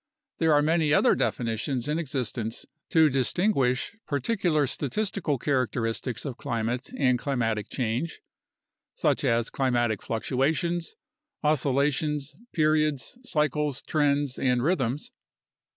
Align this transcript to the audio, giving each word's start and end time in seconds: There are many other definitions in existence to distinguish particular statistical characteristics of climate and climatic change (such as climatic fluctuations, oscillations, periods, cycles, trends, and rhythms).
There 0.39 0.51
are 0.51 0.63
many 0.63 0.91
other 0.91 1.13
definitions 1.13 1.87
in 1.87 1.99
existence 1.99 2.65
to 2.89 3.07
distinguish 3.07 3.95
particular 4.07 4.65
statistical 4.65 5.37
characteristics 5.37 6.25
of 6.25 6.39
climate 6.39 6.89
and 6.97 7.19
climatic 7.19 7.69
change 7.69 8.19
(such 8.95 9.23
as 9.23 9.51
climatic 9.51 10.01
fluctuations, 10.01 10.95
oscillations, 11.43 12.33
periods, 12.51 13.15
cycles, 13.23 13.83
trends, 13.83 14.39
and 14.39 14.63
rhythms). 14.63 15.11